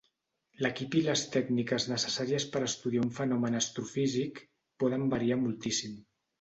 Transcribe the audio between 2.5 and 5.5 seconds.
per estudiar un fenomen astrofísic poden variar